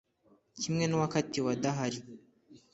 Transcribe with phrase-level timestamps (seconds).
[0.61, 1.99] kimwe n’uwakatiwe adahari